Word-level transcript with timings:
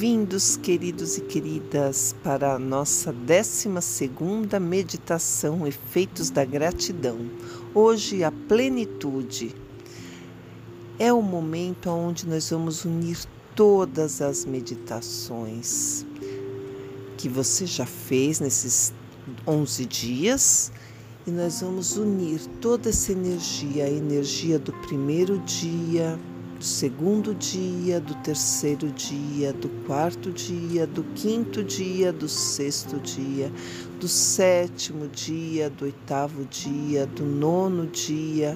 bem-vindos, 0.00 0.56
queridos 0.56 1.18
e 1.18 1.20
queridas, 1.20 2.16
para 2.24 2.54
a 2.54 2.58
nossa 2.58 3.12
12 3.12 3.68
meditação 4.58 5.66
Efeitos 5.66 6.30
da 6.30 6.42
Gratidão. 6.42 7.18
Hoje, 7.74 8.24
a 8.24 8.32
plenitude. 8.32 9.54
É 10.98 11.12
o 11.12 11.20
momento 11.20 11.90
onde 11.90 12.26
nós 12.26 12.48
vamos 12.48 12.86
unir 12.86 13.18
todas 13.54 14.22
as 14.22 14.46
meditações 14.46 16.06
que 17.18 17.28
você 17.28 17.66
já 17.66 17.84
fez 17.84 18.40
nesses 18.40 18.94
11 19.46 19.84
dias 19.84 20.72
e 21.26 21.30
nós 21.30 21.60
vamos 21.60 21.98
unir 21.98 22.40
toda 22.62 22.88
essa 22.88 23.12
energia, 23.12 23.84
a 23.84 23.90
energia 23.90 24.58
do 24.58 24.72
primeiro 24.72 25.38
dia, 25.40 26.18
do 26.60 26.64
segundo 26.66 27.34
dia, 27.34 27.98
do 27.98 28.14
terceiro 28.16 28.88
dia, 28.88 29.50
do 29.50 29.70
quarto 29.86 30.30
dia, 30.30 30.86
do 30.86 31.02
quinto 31.14 31.64
dia, 31.64 32.12
do 32.12 32.28
sexto 32.28 33.00
dia, 33.00 33.50
do 33.98 34.06
sétimo 34.06 35.08
dia, 35.08 35.70
do 35.70 35.86
oitavo 35.86 36.44
dia, 36.44 37.06
do 37.06 37.24
nono 37.24 37.86
dia, 37.86 38.54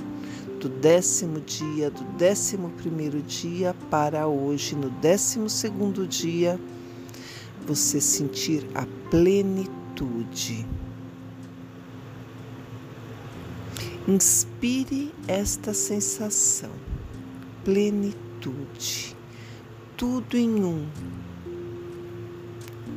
do 0.61 0.69
décimo 0.69 1.41
dia, 1.41 1.91
do 1.91 2.05
décimo 2.19 2.69
primeiro 2.77 3.23
dia 3.23 3.75
para 3.91 4.27
hoje, 4.27 4.77
no 4.77 4.91
décimo 4.91 5.49
segundo 5.49 6.07
dia, 6.07 6.61
você 7.67 8.03
sentir 8.03 8.69
a 8.75 8.87
plenitude. 9.09 10.67
Inspire 14.07 15.11
esta 15.27 15.73
sensação 15.73 16.94
plenitude, 17.65 19.17
tudo 19.97 20.37
em 20.37 20.63
um. 20.63 20.87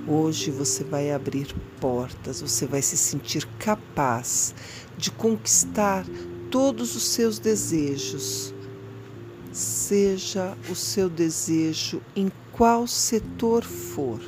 Hoje 0.05 0.51
você 0.51 0.83
vai 0.83 1.11
abrir 1.11 1.55
portas, 1.79 2.41
você 2.41 2.65
vai 2.65 2.81
se 2.81 2.97
sentir 2.97 3.47
capaz 3.57 4.53
de 4.97 5.09
conquistar 5.09 6.05
todos 6.51 6.95
os 6.95 7.03
seus 7.03 7.39
desejos. 7.39 8.53
Seja 9.51 10.55
o 10.69 10.75
seu 10.75 11.09
desejo 11.09 12.01
em 12.15 12.31
qual 12.51 12.85
setor 12.85 13.63
for, 13.63 14.19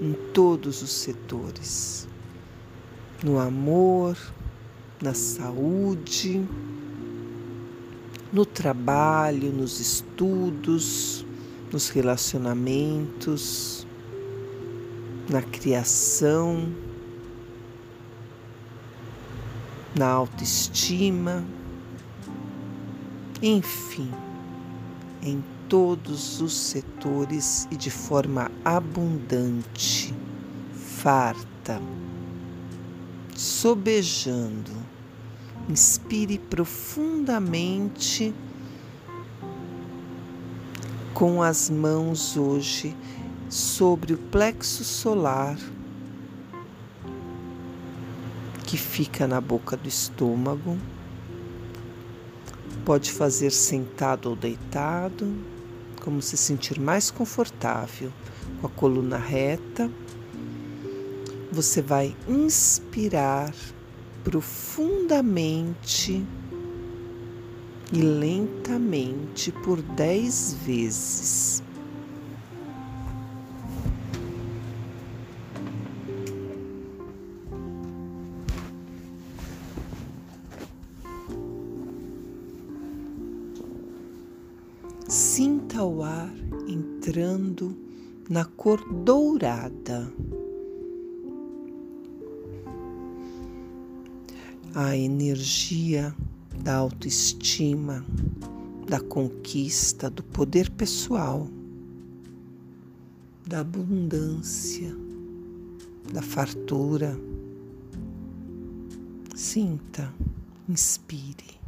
em 0.00 0.12
todos 0.32 0.82
os 0.82 0.92
setores, 0.92 2.06
no 3.24 3.38
amor, 3.40 4.16
na 5.00 5.14
saúde, 5.14 6.46
no 8.32 8.46
trabalho, 8.46 9.52
nos 9.52 9.78
estudos, 9.78 11.26
nos 11.70 11.90
relacionamentos, 11.90 13.86
na 15.28 15.42
criação, 15.42 16.72
na 19.94 20.08
autoestima, 20.08 21.44
enfim, 23.42 24.10
em 25.22 25.44
todos 25.68 26.40
os 26.40 26.54
setores 26.54 27.68
e 27.70 27.76
de 27.76 27.90
forma 27.90 28.50
abundante, 28.64 30.14
farta, 30.74 31.80
sobejando 33.36 34.91
Inspire 35.68 36.38
profundamente 36.38 38.34
com 41.14 41.40
as 41.40 41.70
mãos 41.70 42.36
hoje 42.36 42.96
sobre 43.48 44.14
o 44.14 44.18
plexo 44.18 44.82
solar 44.82 45.56
que 48.66 48.76
fica 48.76 49.26
na 49.26 49.40
boca 49.40 49.76
do 49.76 49.86
estômago. 49.86 50.78
Pode 52.84 53.12
fazer 53.12 53.52
sentado 53.52 54.30
ou 54.30 54.36
deitado, 54.36 55.32
como 56.00 56.20
se 56.20 56.36
sentir 56.36 56.80
mais 56.80 57.10
confortável, 57.10 58.10
com 58.60 58.66
a 58.66 58.70
coluna 58.70 59.18
reta. 59.18 59.90
Você 61.52 61.82
vai 61.82 62.16
inspirar 62.26 63.54
profundamente 64.24 66.24
e 67.92 68.00
lentamente 68.00 69.52
por 69.52 69.82
dez 69.82 70.56
vezes. 70.64 71.62
Sinta 85.08 85.84
o 85.84 86.02
ar 86.02 86.32
entrando 86.66 87.76
na 88.30 88.46
cor 88.46 88.82
dourada. 89.04 90.10
A 94.74 94.96
energia 94.96 96.14
da 96.62 96.76
autoestima, 96.76 98.04
da 98.88 99.00
conquista, 99.00 100.08
do 100.08 100.22
poder 100.22 100.70
pessoal, 100.70 101.46
da 103.46 103.60
abundância, 103.60 104.94
da 106.12 106.22
fartura. 106.22 107.18
Sinta, 109.34 110.12
inspire. 110.68 111.60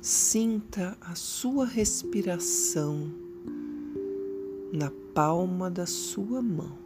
Sinta 0.00 0.96
a 1.02 1.14
sua 1.14 1.66
respiração 1.66 3.27
na 4.78 4.92
palma 5.12 5.68
da 5.68 5.86
sua 5.86 6.40
mão. 6.40 6.78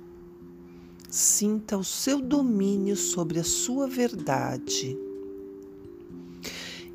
Sinta 1.11 1.77
o 1.77 1.85
seu 1.85 2.23
domínio 2.23 2.97
sobre 2.97 3.39
a 3.39 3.45
sua 3.45 3.87
verdade. 3.87 4.97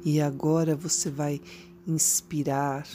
E 0.04 0.20
agora 0.20 0.76
você 0.76 1.12
vai 1.12 1.40
inspirar, 1.86 2.88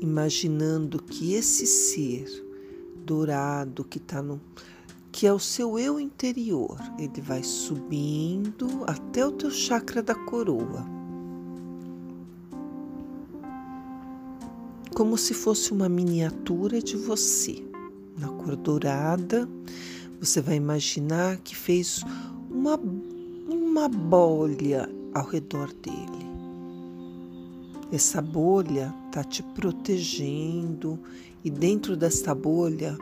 imaginando 0.00 1.02
que 1.02 1.34
esse 1.34 1.66
ser 1.66 2.46
dourado 3.04 3.82
que 3.82 3.98
está 3.98 4.22
no 4.22 4.40
que 5.10 5.26
é 5.26 5.32
o 5.32 5.38
seu 5.40 5.76
eu 5.76 5.98
interior, 5.98 6.78
ele 6.96 7.20
vai 7.20 7.42
subindo 7.42 8.84
até 8.86 9.26
o 9.26 9.32
teu 9.32 9.50
chakra 9.50 10.00
da 10.00 10.14
coroa 10.14 10.97
como 14.98 15.16
se 15.16 15.32
fosse 15.32 15.70
uma 15.70 15.88
miniatura 15.88 16.82
de 16.82 16.96
você. 16.96 17.64
Na 18.18 18.26
cor 18.30 18.56
dourada, 18.56 19.48
você 20.18 20.40
vai 20.40 20.56
imaginar 20.56 21.36
que 21.36 21.54
fez 21.54 22.02
uma, 22.50 22.74
uma 23.48 23.88
bolha 23.88 24.90
ao 25.14 25.24
redor 25.24 25.72
dele. 25.72 26.26
Essa 27.92 28.20
bolha 28.20 28.92
está 29.06 29.22
te 29.22 29.40
protegendo 29.40 30.98
e 31.44 31.48
dentro 31.48 31.96
dessa 31.96 32.34
bolha 32.34 32.98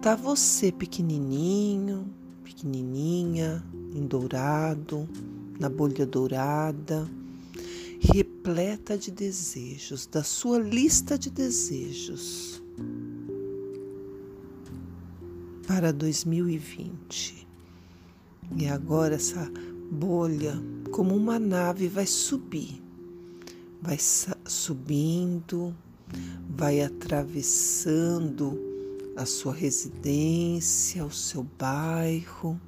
tá 0.00 0.16
você 0.16 0.72
pequenininho, 0.72 2.06
pequenininha, 2.42 3.62
em 3.94 4.06
dourado, 4.06 5.06
na 5.60 5.68
bolha 5.68 6.06
dourada 6.06 7.06
repleta 8.46 8.96
de 8.96 9.10
desejos, 9.10 10.06
da 10.06 10.22
sua 10.22 10.60
lista 10.60 11.18
de 11.18 11.30
desejos 11.30 12.62
para 15.66 15.92
2020. 15.92 17.44
E 18.56 18.68
agora 18.68 19.16
essa 19.16 19.50
bolha, 19.90 20.54
como 20.92 21.16
uma 21.16 21.40
nave, 21.40 21.88
vai 21.88 22.06
subir, 22.06 22.80
vai 23.82 23.98
subindo, 23.98 25.74
vai 26.48 26.82
atravessando 26.82 28.56
a 29.16 29.26
sua 29.26 29.54
residência, 29.54 31.04
o 31.04 31.10
seu 31.10 31.44
bairro, 31.58 32.60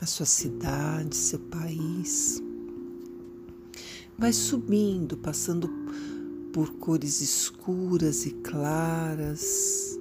a 0.00 0.06
sua 0.06 0.24
cidade, 0.24 1.14
seu 1.14 1.38
país 1.38 2.42
vai 4.18 4.32
subindo, 4.32 5.16
passando 5.16 5.68
por 6.52 6.70
cores 6.74 7.20
escuras 7.20 8.26
e 8.26 8.30
claras, 8.30 9.98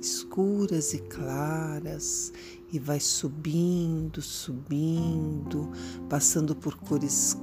escuras 0.00 0.94
e 0.94 0.98
claras, 0.98 2.32
e 2.72 2.78
vai 2.78 3.00
subindo, 3.00 4.20
subindo, 4.20 5.70
passando 6.08 6.54
por 6.54 6.76
cores 6.76 7.36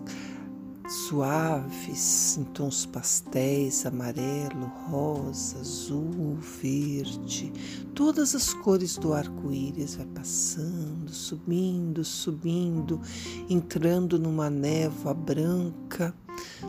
suaves 0.94 2.38
em 2.38 2.44
tons 2.44 2.86
pastéis, 2.86 3.84
amarelo, 3.84 4.72
rosa, 4.88 5.58
azul, 5.60 6.38
verde, 6.62 7.52
todas 7.96 8.36
as 8.36 8.54
cores 8.54 8.96
do 8.98 9.12
arco-íris 9.12 9.96
vai 9.96 10.06
passando, 10.06 11.10
subindo, 11.10 12.04
subindo, 12.04 13.02
entrando 13.50 14.20
numa 14.20 14.52
névoa 14.52 15.16
branca, 15.16 16.14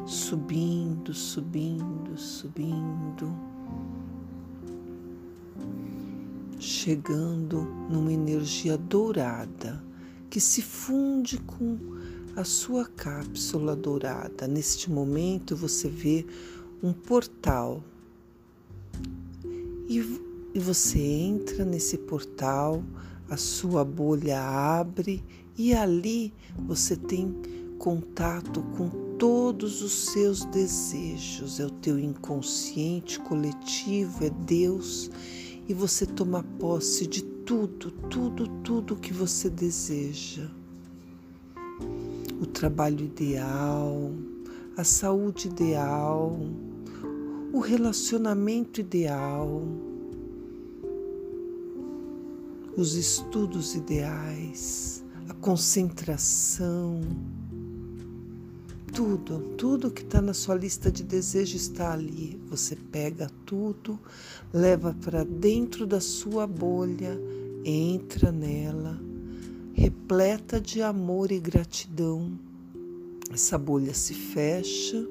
subindo, 0.07 1.13
subindo, 1.13 2.17
subindo, 2.17 3.37
chegando 6.59 7.63
numa 7.91 8.13
energia 8.13 8.79
dourada 8.79 9.85
que 10.31 10.41
se 10.41 10.63
funde 10.63 11.39
com 11.41 11.94
a 12.37 12.43
sua 12.43 12.85
cápsula 12.85 13.77
dourada. 13.77 14.49
Neste 14.49 14.91
momento 14.91 15.55
você 15.55 15.89
vê 15.89 16.27
um 16.83 16.93
portal. 16.93 17.83
E, 19.89 19.99
e 20.55 20.59
você 20.59 20.99
entra 20.99 21.65
nesse 21.65 21.99
portal, 21.99 22.83
a 23.29 23.37
sua 23.37 23.85
bolha 23.85 24.41
abre 24.41 25.23
e 25.57 25.73
ali 25.73 26.33
você 26.67 26.97
tem 26.97 27.35
contato 27.79 28.63
com 28.77 28.89
todos 29.19 29.83
os 29.83 29.93
seus 29.93 30.45
desejos, 30.47 31.61
é 31.61 31.67
o 31.67 31.71
teu 31.71 31.99
inconsciente 31.99 33.21
coletivo, 33.21 34.25
é 34.25 34.31
Deus, 34.31 35.11
e 35.69 35.75
você 35.75 36.05
toma 36.05 36.43
posse 36.59 37.07
de 37.07 37.23
tudo, 37.23 37.91
tudo, 37.91 38.49
tudo 38.63 38.97
que 38.97 39.13
você 39.13 39.49
deseja 39.49 40.51
o 42.45 42.47
trabalho 42.47 43.07
ideal, 43.07 44.13
a 44.77 44.85
saúde 44.85 45.49
ideal, 45.49 46.39
o 47.55 47.59
relacionamento 47.59 48.83
ideal, 48.83 49.63
os 52.77 52.97
estudos 52.97 53.75
ideais, 53.75 55.03
a 55.27 55.33
concentração, 55.33 57.01
tudo, 58.93 59.39
tudo 59.57 59.91
que 59.91 60.03
está 60.03 60.21
na 60.21 60.35
sua 60.35 60.55
lista 60.55 60.93
de 60.93 61.03
desejos 61.03 61.63
está 61.63 61.95
ali. 61.95 62.39
Você 62.51 62.77
pega 62.77 63.31
tudo, 63.47 63.99
leva 64.53 64.95
para 65.03 65.25
dentro 65.25 65.87
da 65.87 66.01
sua 66.01 66.47
bolha, 66.47 67.19
entra 67.65 68.31
nela 68.31 69.14
repleta 69.75 70.61
de 70.61 70.81
amor 70.81 71.33
e 71.33 71.41
gratidão. 71.41 72.39
Essa 73.33 73.59
bolha 73.59 73.93
se 73.93 74.15
fecha 74.15 75.05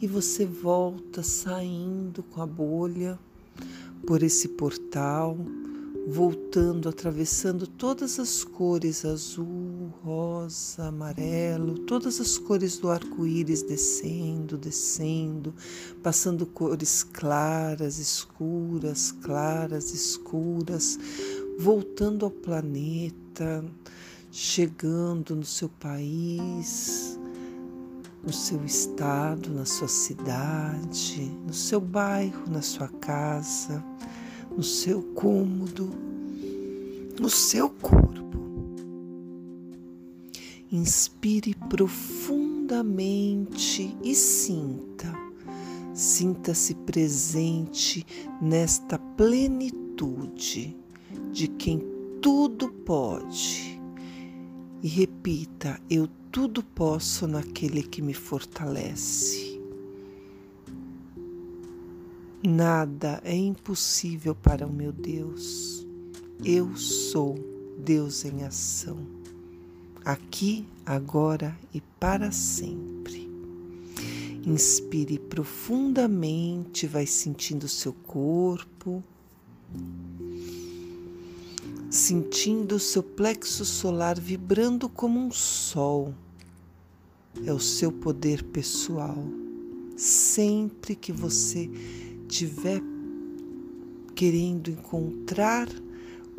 e 0.00 0.06
você 0.08 0.44
volta 0.44 1.22
saindo 1.22 2.22
com 2.24 2.42
a 2.42 2.46
bolha 2.46 3.18
por 4.04 4.24
esse 4.24 4.48
portal, 4.48 5.36
voltando, 6.08 6.88
atravessando 6.88 7.66
todas 7.66 8.18
as 8.18 8.42
cores 8.42 9.04
azul, 9.04 9.92
rosa, 10.02 10.86
amarelo, 10.86 11.80
todas 11.80 12.20
as 12.20 12.38
cores 12.38 12.78
do 12.78 12.88
arco-íris 12.88 13.62
descendo, 13.62 14.56
descendo, 14.56 15.54
passando 16.02 16.46
cores 16.46 17.04
claras, 17.04 17.98
escuras, 17.98 19.12
claras, 19.12 19.92
escuras, 19.92 20.98
voltando 21.58 22.24
ao 22.24 22.30
planeta, 22.30 23.64
chegando 24.30 25.34
no 25.34 25.44
seu 25.44 25.68
país, 25.68 27.18
no 28.24 28.32
seu 28.32 28.64
estado, 28.64 29.50
na 29.50 29.64
sua 29.64 29.88
cidade, 29.88 31.22
no 31.44 31.52
seu 31.52 31.80
bairro, 31.80 32.48
na 32.48 32.62
sua 32.62 32.86
casa, 32.86 33.84
no 34.56 34.62
seu 34.62 35.02
cômodo, 35.14 35.90
no 37.18 37.28
seu 37.28 37.68
corpo. 37.68 37.98
Inspire 40.70 41.56
profundamente 41.68 43.96
e 44.04 44.14
sinta. 44.14 45.12
Sinta-se 45.92 46.76
presente 46.76 48.06
nesta 48.40 48.96
plenitude 48.98 50.76
de 51.32 51.48
quem 51.48 51.80
tudo 52.20 52.68
pode. 52.68 53.80
E 54.82 54.88
repita: 54.88 55.80
Eu 55.88 56.08
tudo 56.30 56.62
posso 56.62 57.26
naquele 57.26 57.82
que 57.82 58.02
me 58.02 58.14
fortalece. 58.14 59.60
Nada 62.42 63.20
é 63.24 63.34
impossível 63.34 64.34
para 64.34 64.66
o 64.66 64.72
meu 64.72 64.92
Deus. 64.92 65.86
Eu 66.44 66.76
sou 66.76 67.34
Deus 67.78 68.24
em 68.24 68.44
ação, 68.44 68.98
aqui, 70.04 70.64
agora 70.86 71.58
e 71.74 71.80
para 71.80 72.30
sempre. 72.30 73.28
Inspire 74.46 75.18
profundamente, 75.18 76.86
vai 76.86 77.06
sentindo 77.06 77.66
seu 77.66 77.92
corpo 77.92 79.02
sentindo 81.90 82.76
o 82.76 82.80
seu 82.80 83.02
plexo 83.02 83.64
solar 83.64 84.18
vibrando 84.18 84.88
como 84.88 85.18
um 85.18 85.30
sol. 85.30 86.14
É 87.44 87.52
o 87.52 87.60
seu 87.60 87.90
poder 87.90 88.42
pessoal. 88.44 89.24
Sempre 89.96 90.94
que 90.94 91.12
você 91.12 91.70
tiver 92.28 92.82
querendo 94.14 94.70
encontrar 94.70 95.68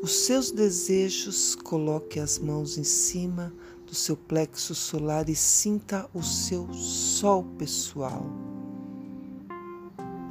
os 0.01 0.11
seus 0.11 0.51
desejos, 0.51 1.55
coloque 1.55 2.19
as 2.19 2.37
mãos 2.37 2.77
em 2.77 2.83
cima 2.83 3.53
do 3.85 3.95
seu 3.95 4.15
plexo 4.15 4.75
solar 4.75 5.27
e 5.29 5.35
sinta 5.35 6.09
o 6.13 6.21
seu 6.21 6.71
sol 6.73 7.43
pessoal. 7.57 8.25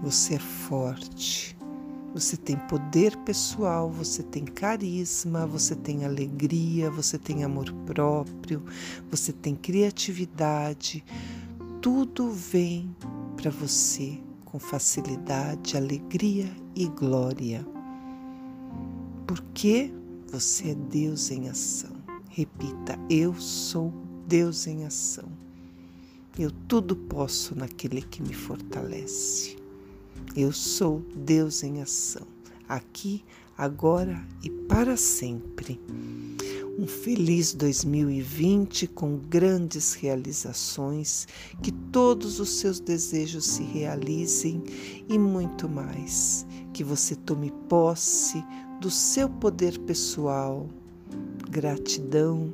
Você 0.02 0.34
é 0.34 0.38
forte. 0.38 1.57
Você 2.18 2.36
tem 2.36 2.56
poder 2.56 3.16
pessoal, 3.18 3.88
você 3.88 4.24
tem 4.24 4.44
carisma, 4.44 5.46
você 5.46 5.76
tem 5.76 6.04
alegria, 6.04 6.90
você 6.90 7.16
tem 7.16 7.44
amor 7.44 7.72
próprio, 7.86 8.60
você 9.08 9.32
tem 9.32 9.54
criatividade. 9.54 11.04
Tudo 11.80 12.32
vem 12.32 12.92
para 13.36 13.52
você 13.52 14.18
com 14.44 14.58
facilidade, 14.58 15.76
alegria 15.76 16.50
e 16.74 16.88
glória. 16.88 17.64
Porque 19.24 19.94
você 20.26 20.70
é 20.70 20.74
Deus 20.74 21.30
em 21.30 21.48
ação. 21.48 21.92
Repita: 22.30 22.98
Eu 23.08 23.32
sou 23.34 23.94
Deus 24.26 24.66
em 24.66 24.84
ação. 24.84 25.28
Eu 26.36 26.50
tudo 26.66 26.96
posso 26.96 27.54
naquele 27.54 28.02
que 28.02 28.20
me 28.20 28.34
fortalece. 28.34 29.57
Eu 30.36 30.52
sou 30.52 31.02
Deus 31.14 31.62
em 31.62 31.80
ação, 31.82 32.26
aqui, 32.68 33.24
agora 33.56 34.24
e 34.42 34.50
para 34.50 34.96
sempre. 34.96 35.80
Um 36.78 36.86
feliz 36.86 37.52
2020 37.54 38.86
com 38.86 39.18
grandes 39.18 39.94
realizações, 39.94 41.26
que 41.60 41.72
todos 41.72 42.38
os 42.38 42.60
seus 42.60 42.78
desejos 42.78 43.44
se 43.44 43.64
realizem 43.64 44.62
e 45.08 45.18
muito 45.18 45.68
mais. 45.68 46.46
Que 46.72 46.84
você 46.84 47.16
tome 47.16 47.52
posse 47.68 48.44
do 48.80 48.90
seu 48.90 49.28
poder 49.28 49.76
pessoal. 49.80 50.68
Gratidão. 51.50 52.52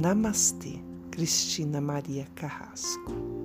Namastê. 0.00 0.78
Cristina 1.10 1.80
Maria 1.80 2.26
Carrasco. 2.34 3.41